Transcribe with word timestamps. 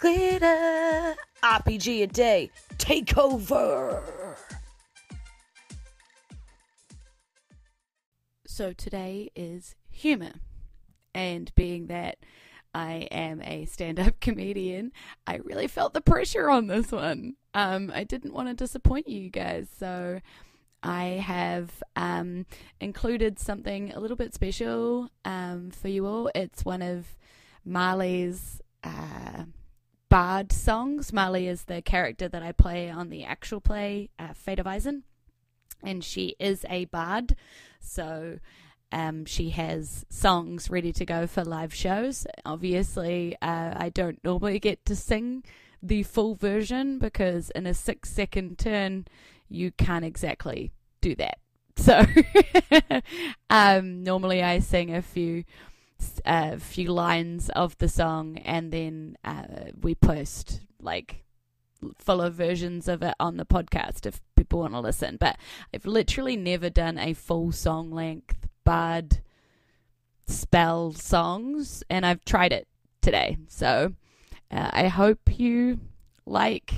glitter. 0.00 1.16
RPG 1.42 2.02
a 2.02 2.06
day. 2.06 2.50
Take 2.78 3.16
over. 3.16 4.36
So 8.46 8.72
today 8.72 9.30
is 9.34 9.74
humour. 9.88 10.32
And 11.14 11.52
being 11.54 11.86
that 11.86 12.18
I 12.74 13.08
am 13.10 13.42
a 13.42 13.64
stand 13.66 13.98
up 13.98 14.20
comedian, 14.20 14.92
I 15.26 15.36
really 15.36 15.66
felt 15.66 15.94
the 15.94 16.00
pressure 16.00 16.50
on 16.50 16.66
this 16.66 16.92
one. 16.92 17.36
Um, 17.54 17.90
I 17.94 18.04
didn't 18.04 18.34
want 18.34 18.48
to 18.48 18.54
disappoint 18.54 19.08
you 19.08 19.28
guys, 19.28 19.68
so 19.78 20.20
I 20.82 21.04
have 21.04 21.82
um, 21.96 22.46
included 22.80 23.38
something 23.38 23.92
a 23.92 24.00
little 24.00 24.16
bit 24.16 24.34
special 24.34 25.10
um, 25.24 25.70
for 25.70 25.88
you 25.88 26.06
all. 26.06 26.30
It's 26.34 26.64
one 26.64 26.82
of 26.82 27.06
Marley's 27.64 28.60
uh, 28.84 29.44
Bard 30.10 30.50
songs. 30.50 31.12
Marley 31.12 31.46
is 31.46 31.64
the 31.64 31.80
character 31.80 32.28
that 32.28 32.42
I 32.42 32.50
play 32.50 32.90
on 32.90 33.10
the 33.10 33.24
actual 33.24 33.60
play, 33.60 34.10
uh, 34.18 34.32
Fate 34.32 34.58
of 34.58 34.66
Eisen, 34.66 35.04
and 35.84 36.02
she 36.02 36.34
is 36.40 36.66
a 36.68 36.86
bard. 36.86 37.36
So 37.80 38.40
um, 38.90 39.24
she 39.24 39.50
has 39.50 40.04
songs 40.10 40.68
ready 40.68 40.92
to 40.94 41.06
go 41.06 41.28
for 41.28 41.44
live 41.44 41.72
shows. 41.72 42.26
Obviously, 42.44 43.36
uh, 43.40 43.74
I 43.76 43.88
don't 43.88 44.18
normally 44.24 44.58
get 44.58 44.84
to 44.86 44.96
sing 44.96 45.44
the 45.80 46.02
full 46.02 46.34
version 46.34 46.98
because 46.98 47.50
in 47.50 47.64
a 47.66 47.72
six 47.72 48.10
second 48.10 48.58
turn, 48.58 49.06
you 49.48 49.70
can't 49.70 50.04
exactly 50.04 50.72
do 51.00 51.14
that. 51.14 51.38
So 51.76 52.04
um, 53.48 54.02
normally 54.02 54.42
I 54.42 54.58
sing 54.58 54.94
a 54.94 55.00
few 55.00 55.44
a 56.24 56.58
few 56.58 56.92
lines 56.92 57.50
of 57.50 57.76
the 57.78 57.88
song 57.88 58.38
and 58.38 58.72
then 58.72 59.16
uh, 59.24 59.70
we 59.80 59.94
post 59.94 60.60
like 60.80 61.24
fuller 61.98 62.30
versions 62.30 62.88
of 62.88 63.02
it 63.02 63.14
on 63.18 63.36
the 63.36 63.46
podcast 63.46 64.06
if 64.06 64.20
people 64.36 64.60
want 64.60 64.74
to 64.74 64.80
listen. 64.80 65.16
But 65.18 65.36
I've 65.74 65.86
literally 65.86 66.36
never 66.36 66.70
done 66.70 66.98
a 66.98 67.14
full 67.14 67.52
song 67.52 67.90
length 67.90 68.48
bard 68.64 69.20
spell 70.26 70.92
songs, 70.92 71.82
and 71.90 72.06
I've 72.06 72.24
tried 72.24 72.52
it 72.52 72.68
today. 73.00 73.38
So 73.48 73.94
uh, 74.50 74.70
I 74.72 74.88
hope 74.88 75.38
you 75.38 75.80
like 76.26 76.72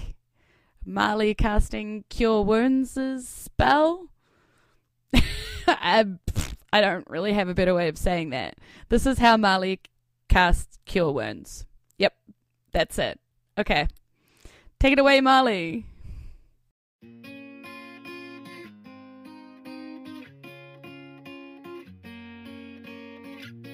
Marley 0.85 1.35
casting 1.35 2.05
Cure 2.09 2.43
Wounds' 2.43 3.29
spell. 3.29 4.09
I, 5.67 6.07
I 6.73 6.81
don't 6.81 7.09
really 7.09 7.35
have 7.35 7.49
a 7.49 7.55
better 7.55 7.75
way 7.75 7.89
of 7.89 7.99
saying 7.99 8.31
that. 8.31 8.57
This 8.89 9.07
is 9.07 9.19
how 9.19 9.37
Marley 9.37 9.81
casts 10.29 10.79
Cure 10.87 11.13
Wounds. 11.13 11.67
Yep, 11.99 12.15
that's 12.73 12.99
it. 12.99 13.21
Okay. 13.59 13.89
Take 14.81 14.95
it 14.95 14.99
away, 14.99 15.21
Marley. 15.21 15.85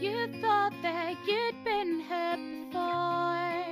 You 0.01 0.29
thought 0.41 0.73
that 0.83 1.15
you'd 1.27 1.65
been 1.65 2.01
hurt 2.01 2.39
before, 2.71 3.65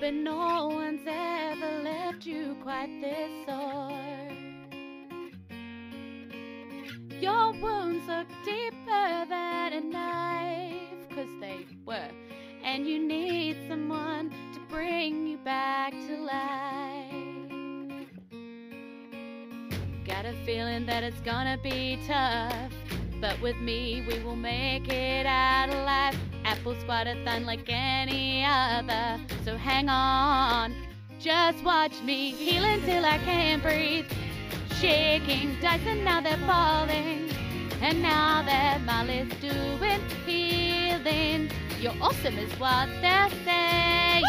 but 0.00 0.14
no 0.14 0.68
one's 0.68 1.06
ever 1.06 1.82
left 1.82 2.26
you 2.26 2.56
quite 2.62 3.00
this 3.00 3.46
sore. 3.46 4.17
Your 7.20 7.52
wounds 7.54 8.06
look 8.06 8.28
deeper 8.44 9.26
than 9.28 9.72
a 9.72 9.80
knife, 9.80 11.08
cause 11.10 11.26
they 11.40 11.66
were, 11.84 12.10
and 12.62 12.86
you 12.86 13.00
need 13.00 13.56
someone 13.68 14.30
to 14.54 14.60
bring 14.68 15.26
you 15.26 15.36
back 15.38 15.90
to 15.90 16.16
life. 16.16 17.14
Got 20.06 20.26
a 20.26 20.32
feeling 20.46 20.86
that 20.86 21.02
it's 21.02 21.20
gonna 21.22 21.58
be 21.60 21.98
tough. 22.06 22.72
But 23.20 23.40
with 23.40 23.56
me, 23.56 24.04
we 24.06 24.22
will 24.22 24.36
make 24.36 24.88
it 24.88 25.26
out 25.26 25.70
alive. 25.70 26.16
Apple 26.44 26.76
squat-a-thon 26.80 27.44
like 27.44 27.68
any 27.68 28.44
other. 28.44 29.18
So 29.44 29.56
hang 29.56 29.88
on, 29.88 30.72
just 31.18 31.64
watch 31.64 32.00
me 32.02 32.30
heal 32.30 32.62
until 32.62 33.04
I 33.04 33.18
can't 33.18 33.60
breathe. 33.60 34.06
Shaking 34.80 35.56
dice 35.60 35.80
and 35.88 36.04
now 36.04 36.20
they're 36.20 36.36
falling. 36.46 37.28
And 37.80 38.00
now 38.00 38.42
that 38.42 38.80
Molly's 38.82 39.28
doing 39.40 40.00
healing, 40.24 41.50
you're 41.80 41.96
awesome 42.00 42.38
is 42.38 42.52
what 42.60 42.88
they're 43.00 43.28
saying. 43.44 44.22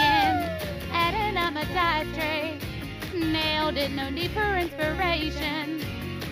Adding 0.92 1.38
up 1.38 1.54
my 1.54 1.66
dice 1.66 2.08
tray, 2.16 2.58
nailed 3.14 3.78
it, 3.78 3.92
no 3.92 4.10
need 4.10 4.32
for 4.32 4.56
inspiration. 4.56 5.82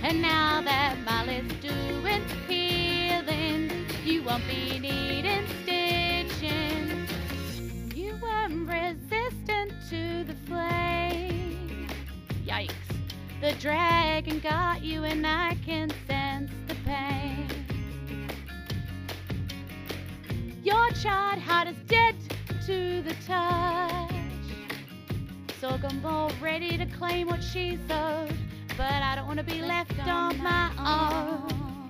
And 0.01 0.19
now 0.19 0.61
that 0.61 0.97
Molly's 1.05 1.53
doing 1.61 2.23
healing, 2.47 3.71
you 4.03 4.23
won't 4.23 4.47
be 4.47 4.79
needing 4.79 5.45
stitching. 5.61 7.07
You 7.93 8.17
weren't 8.19 8.67
resistant 8.67 9.73
to 9.91 10.23
the 10.23 10.35
flame. 10.47 11.06
The 13.39 13.53
dragon 13.59 14.39
got 14.39 14.83
you, 14.83 15.03
and 15.03 15.25
I 15.25 15.55
can 15.63 15.91
sense 16.07 16.51
the 16.67 16.73
pain. 16.85 17.47
Your 20.63 20.89
charred 20.91 21.37
heart 21.37 21.67
is 21.67 21.77
dead 21.85 22.15
to 22.65 23.03
the 23.03 23.13
touch. 23.27 24.11
Sorgamor 25.61 26.31
ready 26.41 26.79
to 26.79 26.85
claim 26.87 27.27
what 27.27 27.43
she 27.43 27.77
owed, 27.91 28.35
but 28.75 29.03
I 29.03 29.15
don't 29.15 29.27
want 29.27 29.37
to 29.37 29.45
be 29.45 29.61
left 29.61 29.99
on 30.07 30.37
my 30.41 30.71
own. 30.79 31.87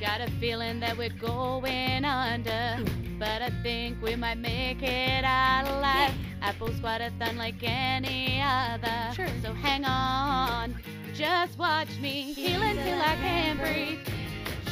Got 0.00 0.20
a 0.22 0.30
feeling 0.40 0.80
that 0.80 0.98
we're 0.98 1.08
going 1.10 2.04
under, 2.04 2.84
but 3.20 3.42
I 3.42 3.50
think 3.62 4.02
we 4.02 4.16
might 4.16 4.38
make 4.38 4.82
it 4.82 5.24
out 5.24 5.68
alive. 5.68 6.23
Apples 6.44 6.76
squat-a-thon 6.76 7.38
like 7.38 7.54
any 7.62 8.42
other, 8.44 9.14
Sure. 9.14 9.26
so 9.42 9.54
hang 9.54 9.82
on. 9.86 10.74
Just 11.14 11.58
watch 11.58 11.88
me 12.02 12.34
heal 12.34 12.60
until 12.60 13.00
I 13.00 13.16
can't 13.16 13.58
breathe. 13.58 14.00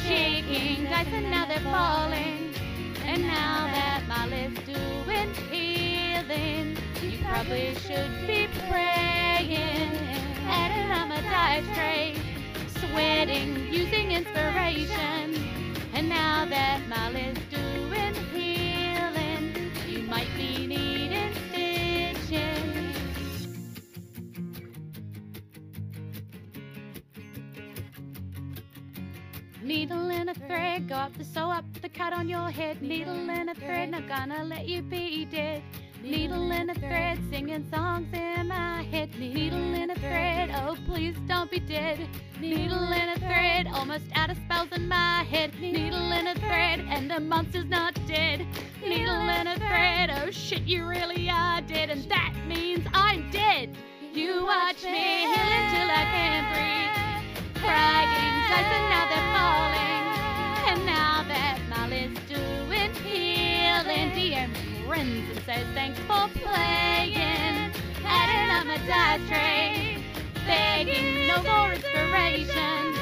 Shaking 0.05 0.83
dice 0.83 1.07
and 1.11 1.31
now 1.31 1.47
they're 1.47 1.59
falling. 1.61 2.53
And 3.05 3.23
now 3.23 3.65
that 3.73 4.03
my 4.07 4.27
Molly's 4.27 4.53
doing 4.67 5.33
healing, 5.49 6.77
you 7.01 7.17
probably 7.25 7.73
should 7.85 8.27
be 8.27 8.47
praying. 8.69 9.97
Adding 10.45 10.91
on 10.91 11.09
my 11.09 11.21
dice 11.21 11.65
tray, 11.75 12.15
sweating, 12.77 13.73
using 13.73 14.11
inspiration. 14.11 15.41
And 15.95 16.07
now 16.07 16.45
that 16.45 16.81
Molly's 16.87 17.35
doing 17.49 17.62
a 30.73 30.79
go 30.79 30.95
up 30.95 31.15
the 31.17 31.23
sew 31.23 31.51
up 31.51 31.65
the 31.81 31.89
cut 31.89 32.13
on 32.13 32.27
your 32.27 32.49
head. 32.49 32.81
Needle 32.81 33.29
and 33.29 33.49
a 33.49 33.53
thread, 33.53 33.91
not 33.91 34.07
gonna 34.07 34.43
let 34.43 34.67
you 34.67 34.81
be 34.81 35.25
dead. 35.25 35.61
Needle 36.01 36.51
and 36.51 36.71
a 36.71 36.73
thread, 36.73 37.19
singing 37.29 37.65
songs 37.71 38.07
in 38.13 38.47
my 38.47 38.81
head. 38.81 39.09
Needle 39.19 39.75
and 39.75 39.91
a 39.91 39.95
thread, 39.95 40.49
oh 40.55 40.75
please 40.87 41.15
don't 41.27 41.51
be 41.51 41.59
dead. 41.59 42.07
Needle 42.39 42.91
and 42.91 43.17
a 43.17 43.19
thread, 43.19 43.67
almost 43.67 44.05
out 44.15 44.31
of 44.31 44.37
spells 44.37 44.69
in 44.71 44.87
my 44.87 45.23
head. 45.23 45.53
Needle 45.59 46.11
and 46.11 46.27
a 46.29 46.39
thread, 46.39 46.79
and 46.89 47.09
the 47.09 47.19
monster's 47.19 47.65
not 47.65 47.93
dead. 48.07 48.45
Needle 48.81 49.29
and 49.37 49.49
a 49.49 49.57
thread, 49.57 50.09
oh 50.23 50.31
shit, 50.31 50.63
you 50.63 50.87
really 50.87 51.29
are 51.29 51.61
dead, 51.61 51.91
and 51.91 52.03
that 52.09 52.33
means 52.47 52.85
I'm 52.93 53.29
dead. 53.29 53.77
You 54.11 54.43
watch 54.43 54.83
me 54.83 55.27
heal 55.31 55.49
until 55.59 55.89
I 55.91 56.03
can't 56.13 56.47
breathe. 56.51 57.53
Crying 57.61 58.33
dice 58.49 58.71
and 58.75 58.89
now 58.89 59.09
they're 59.09 59.33
falling. 59.37 59.92
Healing, 63.93 64.11
DM 64.11 64.85
grins 64.85 65.29
and 65.29 65.45
says 65.45 65.65
thanks 65.73 65.99
for 65.99 66.27
playing. 66.39 67.71
Adding 68.05 68.51
up 68.51 68.65
my 68.65 68.77
dice 68.87 69.27
tray, 69.27 70.03
begging 70.45 71.27
no 71.27 71.41
more 71.43 71.71
inspiration. 71.71 72.95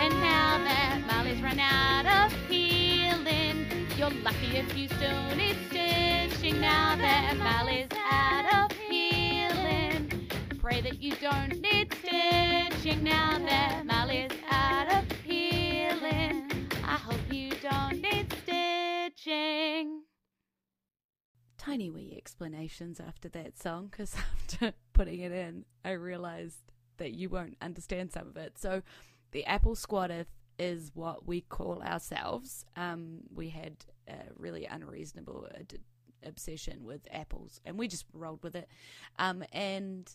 And 0.00 0.12
now 0.20 0.58
that 0.64 1.02
Molly's 1.06 1.40
run 1.42 1.58
out 1.58 2.06
of 2.06 2.32
healing, 2.48 3.66
you're 3.96 4.10
lucky 4.22 4.56
if 4.56 4.76
you 4.76 4.88
still 4.88 5.36
need 5.36 5.56
stitching. 5.68 6.60
Now 6.60 6.96
that 6.96 7.36
Molly's 7.38 7.88
out 8.10 8.70
of 8.70 8.76
healing, 8.76 10.28
pray 10.60 10.80
that 10.80 11.02
you 11.02 11.12
don't 11.16 11.60
need 11.60 11.92
stitching. 11.94 13.02
Now 13.02 13.38
that 13.38 13.84
Molly's 13.86 14.30
tiny 21.78 21.90
wee 21.90 22.14
explanations 22.16 22.98
after 22.98 23.28
that 23.28 23.56
song 23.56 23.86
because 23.88 24.14
after 24.52 24.72
putting 24.92 25.20
it 25.20 25.30
in, 25.30 25.64
I 25.84 25.92
realized 25.92 26.58
that 26.96 27.12
you 27.12 27.28
won't 27.28 27.56
understand 27.62 28.12
some 28.12 28.26
of 28.28 28.36
it. 28.36 28.58
So, 28.58 28.82
the 29.30 29.44
apple 29.44 29.76
squatteth 29.76 30.26
is 30.58 30.90
what 30.94 31.26
we 31.26 31.42
call 31.42 31.80
ourselves. 31.82 32.64
Um, 32.76 33.20
we 33.32 33.50
had 33.50 33.76
a 34.08 34.14
really 34.36 34.64
unreasonable 34.64 35.46
ad- 35.54 35.78
obsession 36.24 36.84
with 36.84 37.02
apples, 37.12 37.60
and 37.64 37.78
we 37.78 37.86
just 37.86 38.06
rolled 38.12 38.42
with 38.42 38.56
it. 38.56 38.68
Um, 39.18 39.44
and 39.52 40.10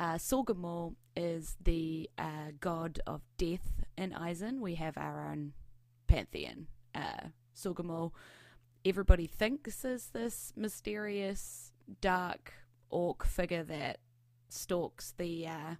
uh, 0.00 0.14
Sorgamor 0.14 0.94
is 1.14 1.56
the 1.62 2.10
uh, 2.18 2.52
god 2.58 3.00
of 3.06 3.20
death 3.36 3.84
in 3.96 4.12
Eisen. 4.14 4.60
We 4.60 4.74
have 4.76 4.96
our 4.96 5.28
own 5.30 5.52
pantheon. 6.08 6.66
Uh, 6.92 7.28
Sorgamor, 7.54 8.10
everybody 8.84 9.26
thinks 9.26 9.84
is 9.84 10.10
this 10.10 10.52
mysterious, 10.56 11.72
dark 12.00 12.54
orc 12.90 13.24
figure 13.24 13.64
that 13.64 13.98
stalks 14.48 15.12
the 15.18 15.46
uh, 15.46 15.74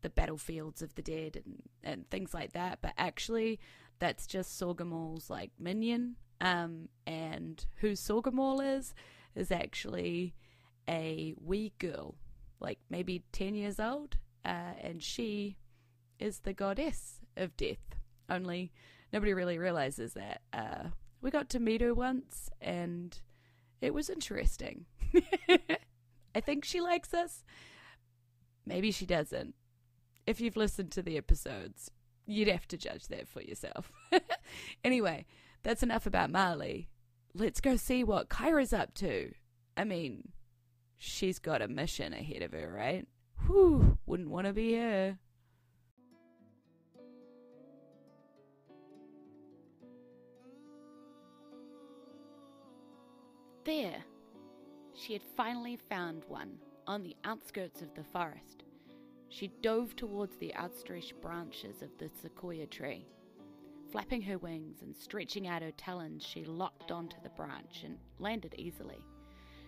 the 0.00 0.10
battlefields 0.10 0.82
of 0.82 0.94
the 0.94 1.02
dead 1.02 1.42
and, 1.44 1.62
and 1.82 2.10
things 2.10 2.32
like 2.32 2.52
that. 2.52 2.78
But 2.80 2.92
actually, 2.96 3.58
that's 3.98 4.26
just 4.26 4.60
Sorgamor's 4.60 5.30
like 5.30 5.50
minion. 5.58 6.16
Um, 6.40 6.88
and 7.06 7.64
who 7.76 7.92
Sorgamor 7.92 8.78
is 8.78 8.94
is 9.34 9.50
actually 9.50 10.34
a 10.88 11.34
wee 11.44 11.72
girl, 11.78 12.14
like 12.60 12.78
maybe 12.88 13.24
ten 13.32 13.54
years 13.54 13.80
old, 13.80 14.16
uh, 14.44 14.74
and 14.80 15.02
she 15.02 15.56
is 16.18 16.40
the 16.40 16.52
goddess 16.52 17.20
of 17.36 17.56
death. 17.56 17.96
Only 18.30 18.72
nobody 19.12 19.34
really 19.34 19.58
realizes 19.58 20.14
that. 20.14 20.42
Uh, 20.52 20.90
we 21.20 21.30
got 21.30 21.48
to 21.50 21.60
meet 21.60 21.80
her 21.80 21.94
once, 21.94 22.50
and 22.60 23.18
it 23.80 23.94
was 23.94 24.10
interesting. 24.10 24.86
I 26.34 26.40
think 26.40 26.64
she 26.64 26.80
likes 26.80 27.14
us. 27.14 27.44
Maybe 28.66 28.90
she 28.90 29.06
doesn't 29.06 29.54
if 30.28 30.42
you've 30.42 30.58
listened 30.58 30.92
to 30.92 31.00
the 31.00 31.16
episodes, 31.16 31.90
you'd 32.26 32.48
have 32.48 32.68
to 32.68 32.76
judge 32.76 33.08
that 33.08 33.26
for 33.26 33.40
yourself. 33.40 33.90
anyway, 34.84 35.24
that's 35.62 35.82
enough 35.82 36.04
about 36.04 36.30
Marley. 36.30 36.90
Let's 37.32 37.62
go 37.62 37.76
see 37.76 38.04
what 38.04 38.28
Kyra's 38.28 38.74
up 38.74 38.92
to. 38.96 39.32
I 39.74 39.84
mean, 39.84 40.28
she's 40.98 41.38
got 41.38 41.62
a 41.62 41.68
mission 41.68 42.12
ahead 42.12 42.42
of 42.42 42.52
her, 42.52 42.70
right? 42.70 43.08
Whew, 43.46 43.96
wouldn't 44.04 44.28
want 44.28 44.46
to 44.48 44.52
be 44.52 44.74
her. 44.74 45.18
There, 53.68 54.02
she 54.94 55.12
had 55.12 55.20
finally 55.36 55.76
found 55.90 56.24
one 56.26 56.56
on 56.86 57.02
the 57.02 57.14
outskirts 57.24 57.82
of 57.82 57.94
the 57.94 58.02
forest. 58.02 58.64
She 59.28 59.52
dove 59.60 59.94
towards 59.94 60.38
the 60.38 60.56
outstretched 60.56 61.20
branches 61.20 61.82
of 61.82 61.90
the 61.98 62.08
sequoia 62.22 62.64
tree. 62.64 63.04
Flapping 63.92 64.22
her 64.22 64.38
wings 64.38 64.80
and 64.80 64.96
stretching 64.96 65.46
out 65.46 65.60
her 65.60 65.72
talons, 65.72 66.24
she 66.24 66.46
locked 66.46 66.90
onto 66.90 67.18
the 67.22 67.28
branch 67.28 67.82
and 67.84 67.98
landed 68.18 68.54
easily. 68.56 69.04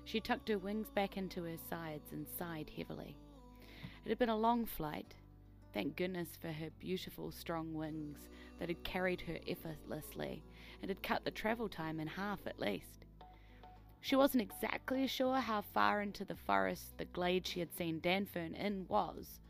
She 0.07 0.19
tucked 0.19 0.49
her 0.49 0.57
wings 0.57 0.89
back 0.89 1.19
into 1.19 1.45
her 1.45 1.59
sides 1.69 2.13
and 2.13 2.27
sighed 2.39 2.71
heavily. 2.75 3.19
It 4.07 4.09
had 4.09 4.19
been 4.19 4.31
a 4.31 4.35
long 4.35 4.65
flight. 4.65 5.15
Thank 5.75 5.97
goodness 5.97 6.39
for 6.41 6.49
her 6.51 6.71
beautiful, 6.79 7.31
strong 7.31 7.75
wings 7.75 8.31
that 8.61 8.71
had 8.71 8.83
carried 8.83 9.21
her 9.21 9.37
effortlessly 9.47 10.43
and 10.81 10.89
had 10.91 11.03
cut 11.03 11.27
the 11.27 11.31
travel 11.31 11.69
time 11.69 12.01
in 12.01 12.07
half 12.07 12.47
at 12.47 12.59
least. 12.59 13.05
She 14.01 14.17
wasn't 14.17 14.43
exactly 14.43 15.07
sure 15.07 15.41
how 15.41 15.61
far 15.61 16.01
into 16.01 16.25
the 16.25 16.35
forest 16.35 16.97
the 16.97 17.05
glade 17.05 17.47
she 17.47 17.61
had 17.61 17.75
seen 17.75 18.01
Danfern 18.01 18.55
in 18.55 18.87
was, 18.89 19.41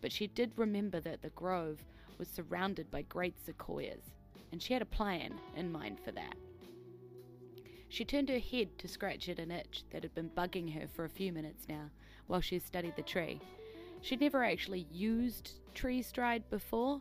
but 0.00 0.12
she 0.12 0.26
did 0.26 0.52
remember 0.56 0.98
that 1.00 1.22
the 1.22 1.30
grove 1.30 1.84
was 2.16 2.28
surrounded 2.28 2.90
by 2.90 3.02
great 3.02 3.38
sequoias, 3.44 4.02
and 4.50 4.62
she 4.62 4.72
had 4.72 4.82
a 4.82 4.86
plan 4.86 5.34
in 5.56 5.70
mind 5.70 6.00
for 6.00 6.10
that. 6.12 6.36
She 7.88 8.04
turned 8.04 8.28
her 8.28 8.38
head 8.38 8.78
to 8.78 8.88
scratch 8.88 9.28
at 9.28 9.38
an 9.38 9.50
itch 9.50 9.84
that 9.90 10.02
had 10.02 10.14
been 10.14 10.30
bugging 10.30 10.72
her 10.74 10.86
for 10.88 11.04
a 11.04 11.10
few 11.10 11.32
minutes 11.32 11.66
now 11.68 11.90
while 12.26 12.40
she 12.40 12.58
studied 12.58 12.96
the 12.96 13.02
tree. 13.02 13.40
She'd 14.00 14.20
never 14.20 14.44
actually 14.44 14.86
used 14.92 15.60
Tree 15.74 16.02
Stride 16.02 16.48
before, 16.50 17.00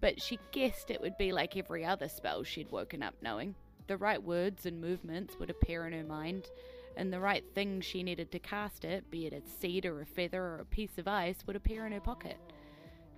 but 0.00 0.20
she 0.20 0.38
guessed 0.52 0.90
it 0.90 1.00
would 1.00 1.16
be 1.16 1.32
like 1.32 1.56
every 1.56 1.84
other 1.84 2.08
spell 2.08 2.42
she'd 2.42 2.70
woken 2.70 3.02
up 3.02 3.14
knowing. 3.22 3.54
The 3.86 3.96
right 3.96 4.22
words 4.22 4.64
and 4.64 4.80
movements 4.80 5.38
would 5.38 5.50
appear 5.50 5.86
in 5.86 5.92
her 5.92 6.04
mind, 6.04 6.48
and 6.96 7.12
the 7.12 7.20
right 7.20 7.44
thing 7.54 7.80
she 7.80 8.02
needed 8.02 8.32
to 8.32 8.38
cast 8.38 8.84
it, 8.84 9.10
be 9.10 9.26
it 9.26 9.32
a 9.32 9.42
seed 9.60 9.84
or 9.84 10.00
a 10.00 10.06
feather 10.06 10.42
or 10.42 10.58
a 10.60 10.64
piece 10.64 10.96
of 10.96 11.06
ice, 11.06 11.46
would 11.46 11.56
appear 11.56 11.84
in 11.86 11.92
her 11.92 12.00
pocket. 12.00 12.38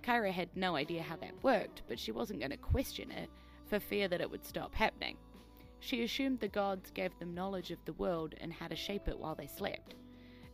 Kyra 0.03 0.31
had 0.31 0.49
no 0.55 0.75
idea 0.75 1.01
how 1.01 1.15
that 1.17 1.43
worked, 1.43 1.83
but 1.87 1.99
she 1.99 2.11
wasn't 2.11 2.39
going 2.39 2.51
to 2.51 2.57
question 2.57 3.11
it 3.11 3.29
for 3.65 3.79
fear 3.79 4.07
that 4.07 4.21
it 4.21 4.29
would 4.29 4.45
stop 4.45 4.73
happening. 4.73 5.17
She 5.79 6.03
assumed 6.03 6.39
the 6.39 6.47
gods 6.47 6.91
gave 6.91 7.17
them 7.19 7.33
knowledge 7.33 7.71
of 7.71 7.83
the 7.85 7.93
world 7.93 8.35
and 8.41 8.51
how 8.51 8.67
to 8.67 8.75
shape 8.75 9.07
it 9.07 9.19
while 9.19 9.35
they 9.35 9.47
slept, 9.47 9.95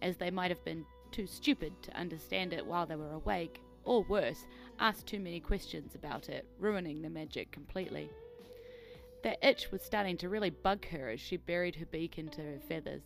as 0.02 0.18
they 0.18 0.32
might 0.32 0.52
have 0.52 0.64
been 0.66 0.86
too 1.12 1.26
stupid 1.26 1.74
to 1.84 1.98
understand 1.98 2.54
it 2.54 2.66
while 2.66 2.86
they 2.86 2.96
were 2.96 3.14
awake, 3.14 3.62
or 3.84 4.04
worse, 4.04 4.46
asked 4.80 5.08
too 5.08 5.20
many 5.20 5.40
questions 5.40 5.96
about 5.96 6.30
it, 6.30 6.46
ruining 6.60 7.02
the 7.02 7.10
magic 7.10 7.52
completely. 7.52 8.10
That 9.24 9.44
itch 9.44 9.72
was 9.72 9.82
starting 9.82 10.18
to 10.18 10.30
really 10.30 10.50
bug 10.50 10.86
her 10.90 11.10
as 11.10 11.22
she 11.22 11.38
buried 11.38 11.76
her 11.78 11.86
beak 11.86 12.18
into 12.18 12.42
her 12.42 12.60
feathers. 12.68 13.04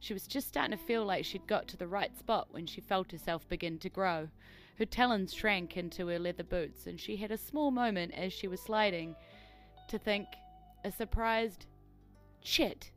She 0.00 0.14
was 0.14 0.26
just 0.26 0.48
starting 0.48 0.76
to 0.76 0.84
feel 0.84 1.04
like 1.04 1.24
she'd 1.24 1.46
got 1.46 1.68
to 1.68 1.76
the 1.76 1.86
right 1.86 2.16
spot 2.18 2.48
when 2.50 2.66
she 2.66 2.80
felt 2.80 3.12
herself 3.12 3.48
begin 3.48 3.78
to 3.78 3.88
grow. 3.88 4.28
Her 4.78 4.86
talons 4.86 5.32
shrank 5.32 5.76
into 5.76 6.08
her 6.08 6.18
leather 6.18 6.44
boots, 6.44 6.86
and 6.86 6.98
she 6.98 7.16
had 7.16 7.30
a 7.30 7.38
small 7.38 7.70
moment 7.70 8.12
as 8.14 8.32
she 8.32 8.48
was 8.48 8.60
sliding 8.60 9.14
to 9.88 9.98
think 9.98 10.26
a 10.84 10.90
surprised 10.90 11.66
chit 12.42 12.90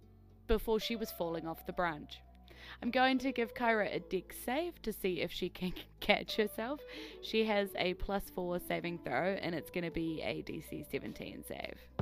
before 0.47 0.79
she 0.79 0.95
was 0.95 1.11
falling 1.11 1.47
off 1.47 1.65
the 1.65 1.73
branch. 1.73 2.21
I'm 2.81 2.91
going 2.91 3.17
to 3.19 3.31
give 3.31 3.53
Kyra 3.53 3.93
a 3.93 3.99
dex 3.99 4.35
save 4.45 4.81
to 4.83 4.93
see 4.93 5.21
if 5.21 5.31
she 5.31 5.49
can 5.49 5.73
catch 5.99 6.35
herself. 6.35 6.79
She 7.21 7.45
has 7.45 7.69
a 7.77 7.93
plus 7.95 8.29
four 8.29 8.59
saving 8.59 8.99
throw, 8.99 9.37
and 9.41 9.53
it's 9.53 9.69
going 9.71 9.83
to 9.85 9.91
be 9.91 10.21
a 10.21 10.43
DC 10.43 10.89
17 10.91 11.43
save. 11.47 11.96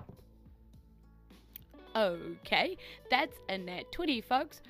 Okay, 1.96 2.78
that's 3.10 3.38
a 3.48 3.58
nat 3.58 3.90
20, 3.94 4.20
folks. 4.20 4.62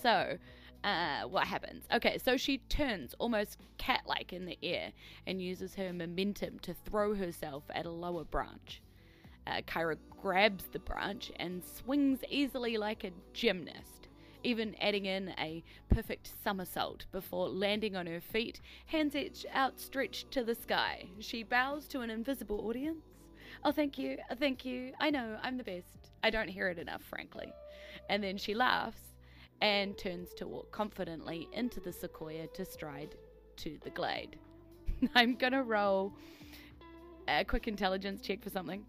So, 0.00 0.38
uh, 0.84 1.22
what 1.22 1.46
happens? 1.46 1.84
Okay, 1.92 2.18
so 2.18 2.36
she 2.36 2.58
turns 2.68 3.14
almost 3.18 3.58
cat 3.78 4.02
like 4.06 4.32
in 4.32 4.44
the 4.44 4.56
air 4.62 4.92
and 5.26 5.42
uses 5.42 5.74
her 5.74 5.92
momentum 5.92 6.60
to 6.60 6.72
throw 6.72 7.16
herself 7.16 7.64
at 7.70 7.84
a 7.84 7.90
lower 7.90 8.22
branch. 8.22 8.80
Uh, 9.46 9.60
Kyra 9.62 9.96
grabs 10.20 10.64
the 10.70 10.78
branch 10.78 11.32
and 11.36 11.64
swings 11.64 12.20
easily 12.30 12.76
like 12.76 13.02
a 13.02 13.10
gymnast, 13.32 14.08
even 14.44 14.76
adding 14.80 15.06
in 15.06 15.34
a 15.38 15.64
perfect 15.88 16.32
somersault 16.44 17.06
before 17.10 17.48
landing 17.48 17.96
on 17.96 18.06
her 18.06 18.20
feet, 18.20 18.60
hands 18.86 19.16
outstretched 19.52 20.30
to 20.30 20.44
the 20.44 20.54
sky. 20.54 21.08
She 21.18 21.42
bows 21.42 21.88
to 21.88 22.02
an 22.02 22.10
invisible 22.10 22.68
audience 22.68 23.07
Oh, 23.64 23.72
thank 23.72 23.98
you. 23.98 24.18
Oh, 24.30 24.34
thank 24.34 24.64
you. 24.64 24.92
I 25.00 25.10
know, 25.10 25.38
I'm 25.42 25.56
the 25.56 25.64
best. 25.64 26.10
I 26.22 26.30
don't 26.30 26.48
hear 26.48 26.68
it 26.68 26.78
enough, 26.78 27.02
frankly. 27.02 27.52
And 28.08 28.22
then 28.22 28.36
she 28.36 28.54
laughs 28.54 29.00
and 29.60 29.96
turns 29.98 30.32
to 30.34 30.46
walk 30.46 30.70
confidently 30.70 31.48
into 31.52 31.80
the 31.80 31.92
sequoia 31.92 32.46
to 32.48 32.64
stride 32.64 33.16
to 33.56 33.78
the 33.82 33.90
glade. 33.90 34.36
I'm 35.14 35.34
gonna 35.34 35.62
roll 35.62 36.12
a 37.26 37.44
quick 37.44 37.68
intelligence 37.68 38.20
check 38.20 38.42
for 38.42 38.50
something. 38.50 38.84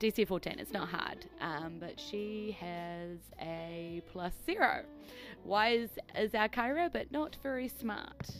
DC 0.00 0.26
14, 0.26 0.58
it's 0.58 0.72
not 0.72 0.88
hard, 0.88 1.26
um, 1.40 1.76
but 1.78 1.98
she 2.00 2.56
has 2.60 3.18
a 3.40 4.02
plus 4.12 4.32
zero. 4.44 4.82
Wise 5.44 5.90
as 6.14 6.34
our 6.34 6.48
Kyra, 6.48 6.92
but 6.92 7.12
not 7.12 7.36
very 7.42 7.68
smart. 7.68 8.30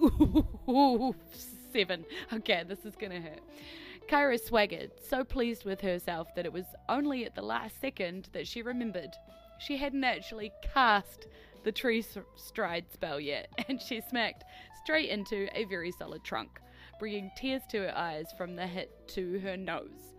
Ooh, 0.68 1.14
seven. 1.72 2.04
Okay, 2.32 2.62
this 2.66 2.84
is 2.84 2.94
gonna 2.96 3.20
hurt. 3.20 3.40
Kyra 4.08 4.38
swaggered, 4.38 4.90
so 5.08 5.24
pleased 5.24 5.64
with 5.64 5.80
herself 5.80 6.34
that 6.34 6.44
it 6.44 6.52
was 6.52 6.66
only 6.88 7.24
at 7.24 7.34
the 7.34 7.42
last 7.42 7.80
second 7.80 8.28
that 8.32 8.46
she 8.46 8.62
remembered. 8.62 9.10
She 9.58 9.76
hadn't 9.76 10.04
actually 10.04 10.52
cast 10.62 11.28
the 11.64 11.72
tree 11.72 12.04
stride 12.36 12.86
spell 12.92 13.20
yet, 13.20 13.48
and 13.68 13.80
she 13.80 14.00
smacked 14.00 14.44
straight 14.82 15.10
into 15.10 15.48
a 15.56 15.64
very 15.64 15.92
solid 15.92 16.24
trunk, 16.24 16.60
bringing 16.98 17.30
tears 17.36 17.62
to 17.70 17.78
her 17.78 17.96
eyes 17.96 18.26
from 18.36 18.56
the 18.56 18.66
hit 18.66 18.90
to 19.08 19.38
her 19.40 19.56
nose. 19.56 20.14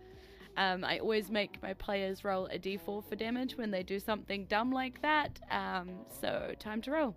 Um, 0.56 0.84
I 0.84 0.98
always 0.98 1.30
make 1.30 1.60
my 1.62 1.74
players 1.74 2.24
roll 2.24 2.46
a 2.46 2.58
d4 2.58 3.04
for 3.04 3.16
damage 3.16 3.56
when 3.56 3.70
they 3.70 3.82
do 3.82 3.98
something 3.98 4.46
dumb 4.46 4.70
like 4.72 5.02
that, 5.02 5.40
um, 5.50 5.90
so 6.20 6.54
time 6.58 6.80
to 6.82 6.92
roll. 6.92 7.16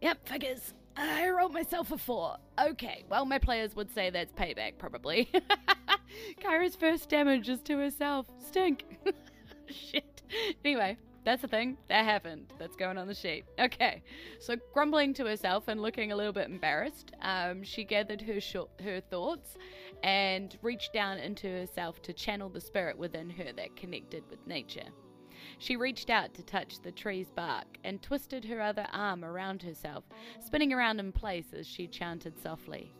Yep, 0.00 0.28
figures. 0.28 0.74
I 0.96 1.28
rolled 1.30 1.52
myself 1.52 1.90
a 1.90 1.98
four. 1.98 2.36
Okay, 2.60 3.04
well, 3.08 3.24
my 3.24 3.38
players 3.38 3.74
would 3.74 3.90
say 3.90 4.10
that's 4.10 4.32
payback, 4.32 4.78
probably. 4.78 5.30
Kyra's 6.40 6.76
first 6.76 7.08
damage 7.08 7.48
is 7.48 7.60
to 7.62 7.78
herself. 7.78 8.26
Stink. 8.38 8.84
Shit. 9.66 10.22
Anyway, 10.64 10.96
that's 11.24 11.42
the 11.42 11.48
thing. 11.48 11.78
That 11.88 12.04
happened. 12.04 12.52
That's 12.58 12.76
going 12.76 12.98
on 12.98 13.08
the 13.08 13.14
sheet. 13.14 13.44
Okay. 13.58 14.02
So, 14.38 14.56
grumbling 14.72 15.14
to 15.14 15.26
herself 15.26 15.68
and 15.68 15.80
looking 15.80 16.12
a 16.12 16.16
little 16.16 16.32
bit 16.32 16.48
embarrassed, 16.48 17.12
um, 17.22 17.62
she 17.64 17.84
gathered 17.84 18.22
her 18.22 18.40
short, 18.40 18.70
her 18.82 19.00
thoughts 19.00 19.56
and 20.02 20.56
reached 20.62 20.92
down 20.92 21.18
into 21.18 21.48
herself 21.48 22.02
to 22.02 22.12
channel 22.12 22.50
the 22.50 22.60
spirit 22.60 22.98
within 22.98 23.30
her 23.30 23.52
that 23.56 23.74
connected 23.74 24.22
with 24.30 24.46
nature. 24.46 24.86
She 25.58 25.76
reached 25.76 26.10
out 26.10 26.34
to 26.34 26.42
touch 26.42 26.80
the 26.80 26.92
tree's 26.92 27.30
bark 27.30 27.78
and 27.84 28.02
twisted 28.02 28.44
her 28.46 28.60
other 28.60 28.86
arm 28.92 29.24
around 29.24 29.62
herself, 29.62 30.04
spinning 30.44 30.72
around 30.72 31.00
in 31.00 31.12
place 31.12 31.52
as 31.52 31.66
she 31.66 31.86
chanted 31.86 32.38
softly. 32.38 32.92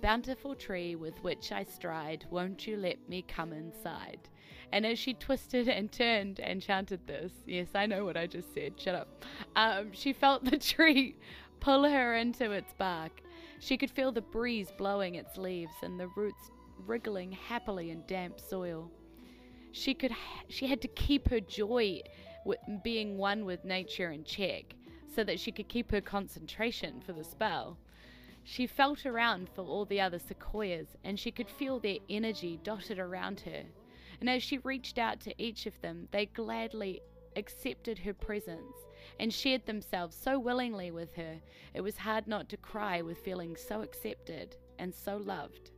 Bountiful 0.00 0.56
tree 0.56 0.96
with 0.96 1.22
which 1.22 1.52
I 1.52 1.62
stride, 1.62 2.26
won't 2.30 2.66
you 2.66 2.76
let 2.76 3.08
me 3.08 3.22
come 3.22 3.52
inside? 3.52 4.28
And 4.72 4.84
as 4.84 4.98
she 4.98 5.14
twisted 5.14 5.68
and 5.68 5.92
turned 5.92 6.40
and 6.40 6.60
chanted 6.60 7.06
this, 7.06 7.32
yes, 7.46 7.68
I 7.74 7.86
know 7.86 8.04
what 8.04 8.16
I 8.16 8.26
just 8.26 8.52
said, 8.52 8.80
shut 8.80 8.94
up, 8.94 9.24
um, 9.54 9.92
she 9.92 10.12
felt 10.12 10.44
the 10.44 10.58
tree 10.58 11.16
pull 11.60 11.88
her 11.88 12.14
into 12.16 12.50
its 12.50 12.72
bark. 12.74 13.22
She 13.60 13.76
could 13.76 13.90
feel 13.90 14.10
the 14.10 14.22
breeze 14.22 14.72
blowing 14.76 15.14
its 15.14 15.36
leaves 15.36 15.74
and 15.82 16.00
the 16.00 16.08
roots 16.08 16.50
wriggling 16.86 17.30
happily 17.30 17.90
in 17.90 18.02
damp 18.08 18.40
soil. 18.40 18.90
She 19.72 19.94
could, 19.94 20.12
she 20.48 20.66
had 20.66 20.80
to 20.82 20.88
keep 20.88 21.28
her 21.28 21.40
joy 21.40 22.02
with 22.44 22.58
being 22.84 23.18
one 23.18 23.44
with 23.44 23.64
nature 23.64 24.10
in 24.10 24.24
check, 24.24 24.74
so 25.14 25.24
that 25.24 25.40
she 25.40 25.52
could 25.52 25.68
keep 25.68 25.90
her 25.90 26.00
concentration 26.00 27.00
for 27.00 27.12
the 27.12 27.24
spell. 27.24 27.78
She 28.44 28.66
felt 28.66 29.06
around 29.06 29.48
for 29.48 29.62
all 29.62 29.84
the 29.84 30.00
other 30.00 30.18
sequoias, 30.18 30.96
and 31.04 31.18
she 31.18 31.30
could 31.30 31.48
feel 31.48 31.78
their 31.78 31.98
energy 32.08 32.58
dotted 32.62 32.98
around 32.98 33.40
her. 33.40 33.62
And 34.20 34.28
as 34.28 34.42
she 34.42 34.58
reached 34.58 34.98
out 34.98 35.20
to 35.20 35.34
each 35.42 35.66
of 35.66 35.80
them, 35.80 36.08
they 36.10 36.26
gladly 36.26 37.00
accepted 37.36 37.98
her 37.98 38.14
presence 38.14 38.76
and 39.18 39.32
shared 39.32 39.66
themselves 39.66 40.16
so 40.16 40.38
willingly 40.38 40.90
with 40.90 41.14
her, 41.14 41.40
it 41.74 41.80
was 41.80 41.96
hard 41.96 42.26
not 42.26 42.48
to 42.50 42.56
cry 42.56 43.02
with 43.02 43.18
feeling 43.18 43.56
so 43.56 43.82
accepted 43.82 44.56
and 44.78 44.94
so 44.94 45.16
loved. 45.16 45.70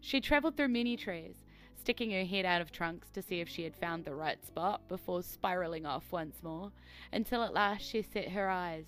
She 0.00 0.20
travelled 0.20 0.56
through 0.56 0.68
many 0.68 0.96
trees, 0.96 1.44
sticking 1.82 2.12
her 2.12 2.24
head 2.24 2.44
out 2.44 2.60
of 2.60 2.70
trunks 2.70 3.10
to 3.10 3.20
see 3.20 3.40
if 3.40 3.48
she 3.48 3.64
had 3.64 3.74
found 3.74 4.04
the 4.04 4.14
right 4.14 4.44
spot 4.46 4.86
before 4.88 5.20
spiraling 5.20 5.84
off 5.84 6.12
once 6.12 6.40
more, 6.40 6.70
until 7.12 7.42
at 7.42 7.52
last 7.52 7.84
she 7.84 8.00
set 8.00 8.28
her 8.28 8.48
eyes 8.48 8.84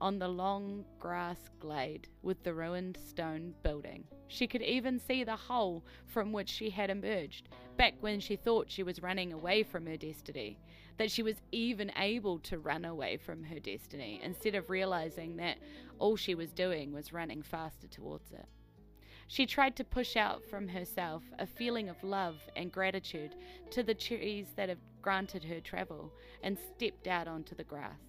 on 0.00 0.18
the 0.18 0.26
long 0.26 0.82
grass 0.98 1.50
glade 1.58 2.08
with 2.22 2.42
the 2.42 2.54
ruined 2.54 2.96
stone 2.96 3.52
building. 3.62 4.04
She 4.28 4.46
could 4.46 4.62
even 4.62 4.98
see 4.98 5.22
the 5.22 5.36
hole 5.36 5.84
from 6.06 6.32
which 6.32 6.48
she 6.48 6.70
had 6.70 6.88
emerged, 6.88 7.50
back 7.76 7.92
when 8.00 8.20
she 8.20 8.36
thought 8.36 8.70
she 8.70 8.84
was 8.84 9.02
running 9.02 9.34
away 9.34 9.62
from 9.62 9.84
her 9.84 9.98
destiny, 9.98 10.58
that 10.96 11.10
she 11.10 11.22
was 11.22 11.42
even 11.52 11.92
able 11.98 12.38
to 12.38 12.58
run 12.58 12.86
away 12.86 13.18
from 13.18 13.44
her 13.44 13.60
destiny, 13.60 14.18
instead 14.24 14.54
of 14.54 14.70
realizing 14.70 15.36
that 15.36 15.58
all 15.98 16.16
she 16.16 16.34
was 16.34 16.54
doing 16.54 16.90
was 16.90 17.12
running 17.12 17.42
faster 17.42 17.86
towards 17.86 18.32
it. 18.32 18.46
She 19.30 19.46
tried 19.46 19.76
to 19.76 19.84
push 19.84 20.16
out 20.16 20.44
from 20.44 20.66
herself 20.66 21.22
a 21.38 21.46
feeling 21.46 21.88
of 21.88 22.02
love 22.02 22.34
and 22.56 22.72
gratitude 22.72 23.36
to 23.70 23.84
the 23.84 23.94
trees 23.94 24.48
that 24.56 24.68
had 24.68 24.78
granted 25.02 25.44
her 25.44 25.60
travel 25.60 26.12
and 26.42 26.58
stepped 26.58 27.06
out 27.06 27.28
onto 27.28 27.54
the 27.54 27.62
grass. 27.62 28.00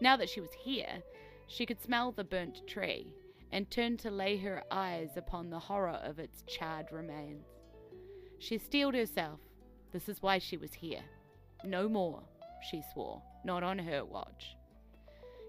Now 0.00 0.16
that 0.16 0.28
she 0.28 0.40
was 0.40 0.52
here, 0.52 1.04
she 1.46 1.64
could 1.64 1.80
smell 1.80 2.10
the 2.10 2.24
burnt 2.24 2.66
tree 2.66 3.14
and 3.52 3.70
turned 3.70 4.00
to 4.00 4.10
lay 4.10 4.36
her 4.38 4.64
eyes 4.72 5.10
upon 5.16 5.50
the 5.50 5.58
horror 5.60 6.00
of 6.02 6.18
its 6.18 6.42
charred 6.48 6.90
remains. 6.90 7.46
She 8.40 8.58
steeled 8.58 8.94
herself. 8.94 9.38
This 9.92 10.08
is 10.08 10.20
why 10.20 10.38
she 10.38 10.56
was 10.56 10.74
here. 10.74 11.04
No 11.62 11.88
more, 11.88 12.24
she 12.72 12.82
swore, 12.92 13.22
not 13.44 13.62
on 13.62 13.78
her 13.78 14.04
watch. 14.04 14.56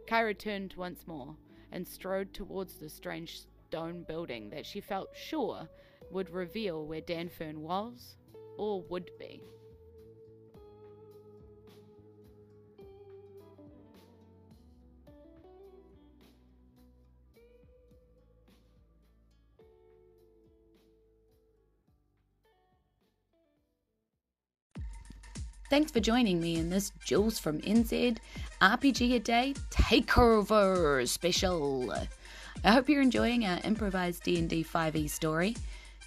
Kyra 0.08 0.38
turned 0.38 0.76
once 0.78 1.08
more 1.08 1.36
and 1.72 1.88
strode 1.88 2.36
towards 2.36 2.76
the 2.76 2.88
strange 2.88 3.40
stone 3.68 4.04
building 4.08 4.50
that 4.50 4.66
she 4.66 4.80
felt 4.80 5.10
sure 5.16 5.68
would 6.12 6.30
reveal 6.30 6.86
where 6.86 7.02
Danfern 7.02 7.58
was 7.58 8.16
or 8.58 8.82
would 8.84 9.10
be. 9.20 9.42
Thanks 25.68 25.92
for 25.92 26.00
joining 26.00 26.40
me 26.40 26.58
in 26.58 26.70
this 26.70 26.92
Jules 27.04 27.40
from 27.40 27.60
NZ 27.62 28.18
RPG 28.62 29.16
a 29.16 29.20
Day 29.20 29.56
Takeover 29.72 31.06
special. 31.08 31.92
I 32.66 32.72
hope 32.72 32.90
you're 32.90 33.04
enjoying 33.04 33.46
our 33.46 33.60
improvised 33.64 34.24
D&D 34.24 34.64
5e 34.64 35.08
story. 35.08 35.56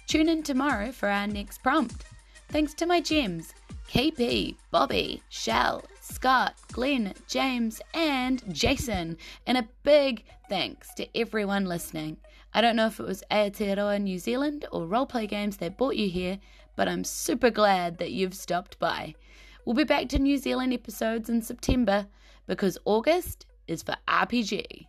Tune 0.07 0.27
in 0.27 0.43
tomorrow 0.43 0.91
for 0.91 1.07
our 1.07 1.25
next 1.25 1.63
prompt. 1.63 2.03
Thanks 2.49 2.73
to 2.73 2.85
my 2.85 2.99
gems, 2.99 3.53
KP, 3.89 4.57
Bobby, 4.69 5.23
Shell, 5.29 5.85
Scott, 6.01 6.55
Glenn, 6.73 7.13
James, 7.29 7.81
and 7.93 8.43
Jason. 8.53 9.15
And 9.47 9.57
a 9.57 9.69
big 9.83 10.25
thanks 10.49 10.93
to 10.95 11.07
everyone 11.17 11.63
listening. 11.63 12.17
I 12.53 12.59
don't 12.59 12.75
know 12.75 12.87
if 12.87 12.99
it 12.99 13.07
was 13.07 13.23
Aotearoa 13.31 14.01
New 14.01 14.19
Zealand 14.19 14.65
or 14.73 14.81
Roleplay 14.81 15.29
Games 15.29 15.55
that 15.57 15.77
brought 15.77 15.95
you 15.95 16.09
here, 16.09 16.39
but 16.75 16.89
I'm 16.89 17.05
super 17.05 17.51
glad 17.51 17.99
that 17.99 18.11
you've 18.11 18.35
stopped 18.35 18.77
by. 18.79 19.15
We'll 19.63 19.75
be 19.75 19.85
back 19.85 20.09
to 20.09 20.19
New 20.19 20.37
Zealand 20.37 20.73
episodes 20.73 21.29
in 21.29 21.41
September 21.41 22.07
because 22.47 22.77
August 22.83 23.45
is 23.65 23.81
for 23.81 23.95
RPG. 24.09 24.87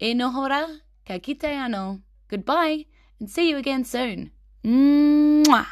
E 0.00 0.14
noho 0.14 0.48
rā, 0.48 0.80
Kia 1.10 1.18
kite 1.18 1.48
anō. 1.48 2.02
Goodbye, 2.28 2.86
and 3.18 3.28
see 3.28 3.50
you 3.50 3.56
again 3.56 3.82
soon. 3.82 4.30
Mwah! 4.64 5.66